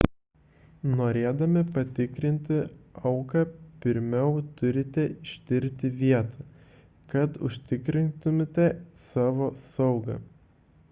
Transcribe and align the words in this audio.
norėdami 0.99 1.61
patikrinti 1.73 2.55
auką 3.09 3.43
pirmiau 3.83 4.39
turite 4.61 5.05
ištirti 5.27 5.91
vietą 5.99 6.47
kad 7.13 7.37
užtikrintumėte 7.51 8.69
savo 9.03 9.51
saugą 9.67 10.17